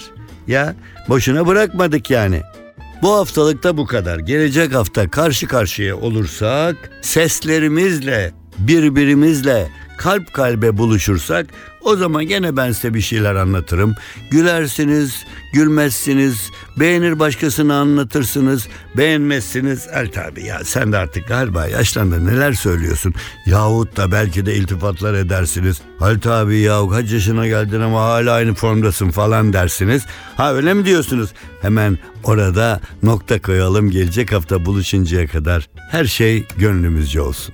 Ya 0.47 0.75
boşuna 1.09 1.47
bırakmadık 1.47 2.09
yani. 2.09 2.41
Bu 3.01 3.13
haftalıkta 3.13 3.77
bu 3.77 3.85
kadar. 3.85 4.19
Gelecek 4.19 4.73
hafta 4.75 5.09
karşı 5.09 5.47
karşıya 5.47 5.97
olursak 5.97 6.75
seslerimizle, 7.01 8.31
birbirimizle 8.59 9.69
kalp 9.99 10.33
kalbe 10.33 10.77
buluşursak 10.77 11.47
o 11.81 11.95
zaman 11.95 12.25
gene 12.25 12.57
ben 12.57 12.71
size 12.71 12.93
bir 12.93 13.01
şeyler 13.01 13.35
anlatırım. 13.35 13.95
Gülersiniz, 14.31 15.25
gülmezsiniz, 15.53 16.51
beğenir 16.77 17.19
başkasını 17.19 17.75
anlatırsınız, 17.75 18.67
beğenmezsiniz. 18.97 19.87
El 19.93 20.11
tabi 20.11 20.45
ya 20.45 20.61
sen 20.63 20.91
de 20.91 20.97
artık 20.97 21.27
galiba 21.27 21.67
yaşlandın 21.67 22.25
neler 22.25 22.53
söylüyorsun. 22.53 23.13
Yahut 23.45 23.97
da 23.97 24.11
belki 24.11 24.45
de 24.45 24.55
iltifatlar 24.55 25.13
edersiniz. 25.13 25.81
Halit 25.99 26.27
abi 26.27 26.57
yahu 26.57 26.89
kaç 26.89 27.11
yaşına 27.11 27.47
geldin 27.47 27.81
ama 27.81 28.01
hala 28.01 28.33
aynı 28.33 28.53
formdasın 28.53 29.11
falan 29.11 29.53
dersiniz. 29.53 30.05
Ha 30.37 30.53
öyle 30.53 30.73
mi 30.73 30.85
diyorsunuz? 30.85 31.29
Hemen 31.61 31.97
orada 32.23 32.79
nokta 33.03 33.41
koyalım 33.41 33.91
gelecek 33.91 34.31
hafta 34.31 34.65
buluşuncaya 34.65 35.27
kadar. 35.27 35.69
Her 35.91 36.05
şey 36.05 36.45
gönlümüzce 36.57 37.21
olsun. 37.21 37.53